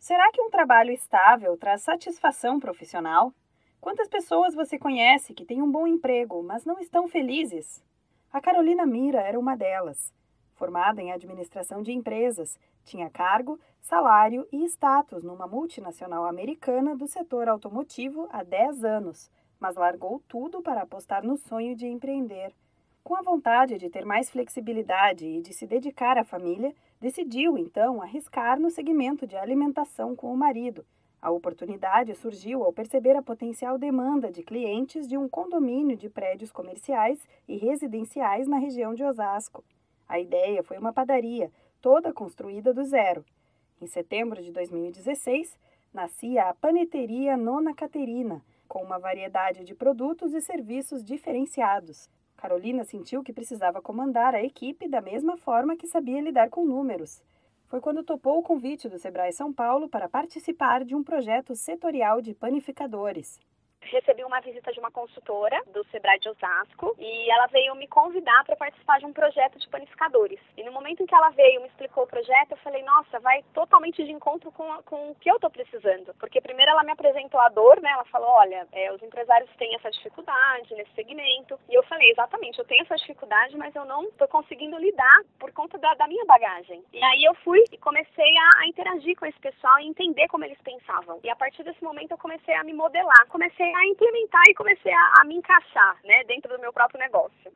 Será 0.00 0.32
que 0.32 0.40
um 0.40 0.48
trabalho 0.48 0.92
estável 0.92 1.58
traz 1.58 1.82
satisfação 1.82 2.58
profissional? 2.58 3.34
Quantas 3.82 4.08
pessoas 4.08 4.54
você 4.54 4.78
conhece 4.78 5.34
que 5.34 5.44
têm 5.44 5.60
um 5.60 5.70
bom 5.70 5.86
emprego, 5.86 6.42
mas 6.42 6.64
não 6.64 6.80
estão 6.80 7.06
felizes? 7.06 7.84
A 8.32 8.40
Carolina 8.40 8.86
Mira 8.86 9.20
era 9.20 9.38
uma 9.38 9.54
delas. 9.54 10.10
Formada 10.54 11.02
em 11.02 11.12
administração 11.12 11.82
de 11.82 11.92
empresas, 11.92 12.58
tinha 12.82 13.10
cargo, 13.10 13.60
salário 13.82 14.48
e 14.50 14.64
status 14.64 15.22
numa 15.22 15.46
multinacional 15.46 16.24
americana 16.24 16.96
do 16.96 17.06
setor 17.06 17.46
automotivo 17.46 18.26
há 18.32 18.42
10 18.42 18.82
anos, 18.82 19.30
mas 19.60 19.76
largou 19.76 20.18
tudo 20.26 20.62
para 20.62 20.80
apostar 20.80 21.22
no 21.22 21.36
sonho 21.36 21.76
de 21.76 21.86
empreender. 21.86 22.54
Com 23.10 23.16
a 23.16 23.22
vontade 23.22 23.76
de 23.76 23.90
ter 23.90 24.06
mais 24.06 24.30
flexibilidade 24.30 25.26
e 25.26 25.42
de 25.42 25.52
se 25.52 25.66
dedicar 25.66 26.16
à 26.16 26.22
família, 26.22 26.72
decidiu 27.00 27.58
então 27.58 28.00
arriscar 28.00 28.60
no 28.60 28.70
segmento 28.70 29.26
de 29.26 29.36
alimentação 29.36 30.14
com 30.14 30.32
o 30.32 30.36
marido. 30.36 30.86
A 31.20 31.28
oportunidade 31.28 32.14
surgiu 32.14 32.62
ao 32.62 32.72
perceber 32.72 33.16
a 33.16 33.22
potencial 33.22 33.76
demanda 33.76 34.30
de 34.30 34.44
clientes 34.44 35.08
de 35.08 35.18
um 35.18 35.28
condomínio 35.28 35.96
de 35.96 36.08
prédios 36.08 36.52
comerciais 36.52 37.18
e 37.48 37.56
residenciais 37.56 38.46
na 38.46 38.58
região 38.58 38.94
de 38.94 39.02
Osasco. 39.02 39.64
A 40.08 40.20
ideia 40.20 40.62
foi 40.62 40.78
uma 40.78 40.92
padaria, 40.92 41.50
toda 41.80 42.12
construída 42.12 42.72
do 42.72 42.84
zero. 42.84 43.24
Em 43.80 43.88
setembro 43.88 44.40
de 44.40 44.52
2016, 44.52 45.58
nascia 45.92 46.44
a 46.44 46.54
Paneteria 46.54 47.36
Nona 47.36 47.74
Caterina, 47.74 48.40
com 48.68 48.80
uma 48.84 49.00
variedade 49.00 49.64
de 49.64 49.74
produtos 49.74 50.32
e 50.32 50.40
serviços 50.40 51.02
diferenciados. 51.02 52.08
Carolina 52.40 52.84
sentiu 52.84 53.22
que 53.22 53.34
precisava 53.34 53.82
comandar 53.82 54.34
a 54.34 54.42
equipe 54.42 54.88
da 54.88 55.02
mesma 55.02 55.36
forma 55.36 55.76
que 55.76 55.86
sabia 55.86 56.22
lidar 56.22 56.48
com 56.48 56.64
números. 56.64 57.22
Foi 57.66 57.82
quando 57.82 58.02
topou 58.02 58.38
o 58.38 58.42
convite 58.42 58.88
do 58.88 58.98
Sebrae 58.98 59.30
São 59.30 59.52
Paulo 59.52 59.90
para 59.90 60.08
participar 60.08 60.82
de 60.82 60.94
um 60.94 61.04
projeto 61.04 61.54
setorial 61.54 62.22
de 62.22 62.32
panificadores 62.32 63.38
recebi 63.82 64.24
uma 64.24 64.40
visita 64.40 64.72
de 64.72 64.78
uma 64.78 64.90
consultora 64.90 65.62
do 65.72 65.84
Sebrae 65.90 66.18
de 66.18 66.28
Osasco 66.28 66.94
e 66.98 67.30
ela 67.30 67.46
veio 67.46 67.74
me 67.74 67.88
convidar 67.88 68.44
para 68.44 68.56
participar 68.56 68.98
de 68.98 69.06
um 69.06 69.12
projeto 69.12 69.58
de 69.58 69.68
panificadores. 69.68 70.38
E 70.56 70.62
no 70.62 70.72
momento 70.72 71.02
em 71.02 71.06
que 71.06 71.14
ela 71.14 71.30
veio 71.30 71.60
e 71.60 71.62
me 71.62 71.68
explicou 71.68 72.04
o 72.04 72.06
projeto, 72.06 72.52
eu 72.52 72.56
falei, 72.58 72.82
nossa, 72.82 73.18
vai 73.20 73.42
totalmente 73.54 74.04
de 74.04 74.12
encontro 74.12 74.52
com, 74.52 74.82
com 74.84 75.10
o 75.10 75.14
que 75.14 75.30
eu 75.30 75.36
estou 75.36 75.50
precisando. 75.50 76.14
Porque 76.18 76.40
primeiro 76.40 76.70
ela 76.70 76.84
me 76.84 76.92
apresentou 76.92 77.40
a 77.40 77.48
dor, 77.48 77.80
né? 77.80 77.90
Ela 77.90 78.04
falou, 78.04 78.28
olha, 78.28 78.66
é, 78.72 78.92
os 78.92 79.02
empresários 79.02 79.50
têm 79.56 79.74
essa 79.74 79.90
dificuldade 79.90 80.74
nesse 80.74 80.92
segmento. 80.94 81.58
E 81.68 81.74
eu 81.74 81.82
falei, 81.84 82.10
exatamente, 82.10 82.58
eu 82.58 82.64
tenho 82.64 82.82
essa 82.82 82.96
dificuldade, 82.96 83.56
mas 83.56 83.74
eu 83.74 83.84
não 83.84 84.04
estou 84.04 84.28
conseguindo 84.28 84.78
lidar 84.78 85.22
por 85.38 85.52
conta 85.52 85.78
da, 85.78 85.94
da, 85.94 86.06
minha 86.06 86.24
bagagem. 86.24 86.84
E 86.92 87.02
aí 87.02 87.24
eu 87.24 87.34
fui 87.36 87.62
e 87.72 87.78
comecei 87.78 88.36
a, 88.36 88.62
a 88.62 88.68
interagir 88.68 89.16
com 89.16 89.26
esse 89.26 89.38
pessoal 89.38 89.78
e 89.78 89.86
entender 89.86 90.28
como 90.28 90.44
eles 90.44 90.60
pensavam. 90.62 91.20
E 91.22 91.30
a 91.30 91.36
partir 91.36 91.62
desse 91.62 91.82
momento 91.82 92.12
eu 92.12 92.18
comecei 92.18 92.54
a 92.54 92.64
me 92.64 92.72
modelar. 92.72 93.26
Comecei 93.28 93.69
a 93.74 93.86
implementar 93.86 94.44
e 94.48 94.54
comecei 94.54 94.92
a, 94.92 95.12
a 95.20 95.24
me 95.24 95.36
encaixar 95.36 95.98
né, 96.04 96.24
dentro 96.24 96.54
do 96.54 96.60
meu 96.60 96.72
próprio 96.72 97.00
negócio. 97.00 97.52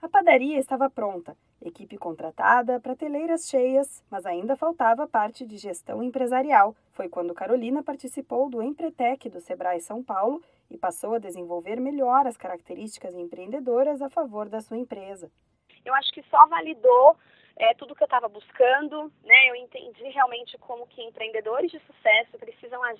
A 0.00 0.08
padaria 0.08 0.58
estava 0.58 0.90
pronta, 0.90 1.36
equipe 1.60 1.96
contratada, 1.96 2.80
prateleiras 2.80 3.48
cheias, 3.48 4.04
mas 4.10 4.26
ainda 4.26 4.56
faltava 4.56 5.06
parte 5.06 5.46
de 5.46 5.56
gestão 5.56 6.02
empresarial. 6.02 6.74
Foi 6.90 7.08
quando 7.08 7.32
Carolina 7.34 7.82
participou 7.84 8.50
do 8.50 8.60
Empretec 8.60 9.28
do 9.28 9.40
Sebrae 9.40 9.80
São 9.80 10.02
Paulo 10.02 10.42
e 10.68 10.76
passou 10.76 11.14
a 11.14 11.18
desenvolver 11.18 11.78
melhor 11.78 12.26
as 12.26 12.36
características 12.36 13.14
empreendedoras 13.14 14.02
a 14.02 14.10
favor 14.10 14.48
da 14.48 14.60
sua 14.60 14.76
empresa. 14.76 15.30
Eu 15.84 15.94
acho 15.94 16.12
que 16.12 16.22
só 16.24 16.46
validou 16.46 17.16
é, 17.56 17.74
tudo 17.74 17.94
que 17.94 18.02
eu 18.02 18.06
estava 18.06 18.28
buscando, 18.28 19.12
né? 19.22 19.50
Eu 19.50 19.56
entendi 19.56 20.04
realmente 20.08 20.56
como 20.58 20.86
que 20.86 21.02
empreendedores 21.02 21.70
de 21.70 21.78
sucesso 21.80 22.38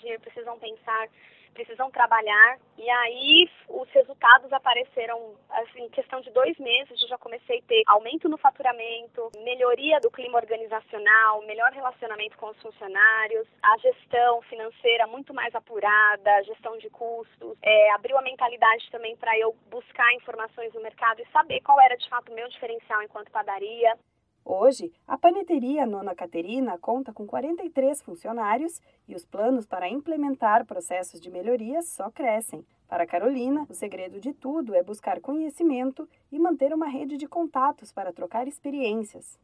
agir, 0.03 0.21
precisam 0.21 0.59
pensar, 0.59 1.09
precisam 1.55 1.91
trabalhar. 1.91 2.59
E 2.77 2.89
aí 2.89 3.49
os 3.69 3.89
resultados 3.91 4.53
apareceram 4.53 5.35
assim, 5.51 5.85
em 5.85 5.91
questão 5.91 6.21
de 6.21 6.31
dois 6.31 6.59
meses. 6.59 7.01
Eu 7.01 7.09
já 7.09 7.19
comecei 7.19 7.59
a 7.59 7.63
ter 7.63 7.83
aumento 7.87 8.29
no 8.29 8.39
faturamento, 8.39 9.31
melhoria 9.45 10.01
do 10.01 10.11
clima 10.11 10.39
organizacional, 10.39 11.43
melhor 11.43 11.71
relacionamento 11.73 12.37
com 12.39 12.49
os 12.49 12.61
funcionários, 12.61 13.47
a 13.63 13.79
gestão 13.79 14.43
financeira 14.43 15.07
muito 15.07 15.33
mais 15.33 15.55
apurada, 15.55 16.43
gestão 16.45 16.77
de 16.79 16.89
custos, 16.91 17.57
é, 17.63 17.91
abriu 17.93 18.19
a 18.19 18.23
mentalidade 18.23 18.91
também 18.91 19.17
para 19.17 19.39
eu 19.39 19.55
buscar 19.71 20.13
informações 20.15 20.73
no 20.75 20.83
mercado 20.83 21.21
e 21.21 21.27
saber 21.31 21.61
qual 21.61 21.81
era 21.81 21.97
de 21.97 22.09
fato 22.09 22.33
o 22.33 22.35
meu 22.35 22.49
diferencial 22.49 23.03
enquanto 23.03 23.31
padaria. 23.31 23.97
Hoje, 24.45 24.93
a 25.07 25.17
paneteria 25.17 25.87
Nona 25.87 26.17
Caterina 26.17 26.77
conta 26.77 27.13
com 27.13 27.25
43 27.25 28.03
funcionários 28.03 28.81
e 29.07 29.15
os 29.15 29.25
planos 29.25 29.67
para 29.67 29.89
implementar 29.89 30.67
processos 30.67 31.21
de 31.21 31.31
melhorias 31.31 31.89
só 31.89 32.11
crescem. 32.11 32.67
Para 32.89 33.07
Carolina, 33.07 33.65
o 33.71 33.75
segredo 33.75 34.21
de 34.21 34.33
tudo 34.33 34.75
é 34.75 34.83
buscar 34.83 35.21
conhecimento 35.21 36.09
e 36.31 36.41
manter 36.41 36.75
uma 36.75 36.89
rede 36.89 37.17
de 37.17 37.29
contatos 37.29 37.93
para 37.93 38.13
trocar 38.13 38.49
experiências. 38.49 39.39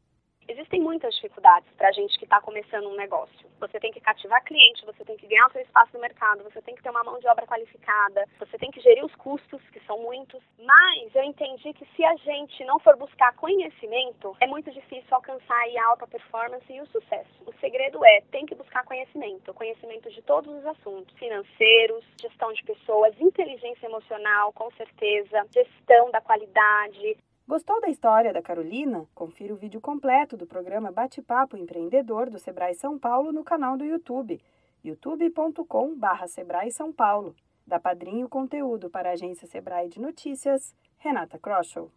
Existem 0.49 0.81
muitas 0.81 1.15
dificuldades 1.15 1.69
para 1.77 1.89
a 1.89 1.93
gente 1.93 2.19
que 2.19 2.25
está 2.25 2.41
começando 2.41 2.89
um 2.89 2.97
negócio. 2.97 3.47
Você 3.61 3.79
tem 3.79 3.93
que 3.93 4.01
cativar 4.01 4.43
cliente, 4.43 4.87
você 4.87 5.05
tem 5.05 5.15
que 5.19 5.27
ganhar 5.27 5.51
seu 5.51 5.61
espaço 5.61 5.93
no 5.93 6.01
mercado, 6.01 6.43
você 6.43 6.63
tem 6.63 6.75
que 6.75 6.83
ter 6.83 6.89
uma 6.89 7.05
mão 7.05 7.19
de 7.19 7.29
obra 7.29 7.47
qualificada, 7.47 8.25
você 8.39 8.57
tem 8.57 8.71
que 8.71 8.81
gerir 8.81 9.05
os 9.05 9.15
custos, 9.17 9.61
que 9.71 9.81
são 9.81 9.99
muitos. 9.99 10.43
Mas 10.59 11.15
eu 11.15 11.23
entendi 11.23 11.75
que 11.75 11.85
se 11.95 12.03
a 12.03 12.17
gente 12.17 12.65
não 12.65 12.79
for 12.79 12.97
buscar 12.97 13.35
conhecimento, 13.37 14.35
é 14.41 14.47
muito 14.47 14.71
difícil 14.71 15.09
alcançar 15.11 15.55
a 15.55 15.87
alta 15.87 16.07
performance 16.07 16.65
e 16.73 16.81
o 16.81 16.87
sucesso. 16.87 17.29
O 17.45 17.53
segredo 17.61 18.03
é, 18.03 18.23
tem 18.31 18.47
que 18.47 18.55
buscar 18.55 18.87
conhecimento, 18.87 19.53
conhecimento 19.53 20.11
de 20.11 20.23
todos 20.23 20.51
os 20.55 20.65
assuntos, 20.65 21.15
financeiros, 21.19 22.03
gestão 22.19 22.51
de 22.55 22.65
pessoas, 22.65 23.21
inteligência 23.21 23.85
emocional, 23.85 24.51
com 24.55 24.71
certeza, 24.73 25.47
gestão 25.53 26.11
da 26.11 26.23
qualidade, 26.23 27.19
Gostou 27.49 27.81
da 27.81 27.89
história 27.89 28.31
da 28.31 28.43
Carolina? 28.43 29.07
Confira 29.15 29.55
o 29.55 29.57
vídeo 29.57 29.81
completo 29.81 30.37
do 30.37 30.47
programa 30.47 30.93
Bate-Papo 30.93 31.57
Empreendedor 31.57 32.29
do 32.29 32.39
Sebrae 32.39 32.75
São 32.75 32.99
Paulo 32.99 33.33
no 33.33 33.43
canal 33.43 33.75
do 33.75 33.87
YouTube, 33.87 34.39
youtube.com/sebrae 34.85 36.71
São 36.71 36.93
Paulo. 36.93 37.35
Da 37.67 37.81
Padrinho 37.81 38.29
Conteúdo 38.29 38.91
para 38.91 39.09
a 39.09 39.13
agência 39.13 39.49
Sebrae 39.49 39.89
de 39.89 39.99
Notícias, 39.99 40.77
Renata 40.99 41.39
Kroschel. 41.39 41.91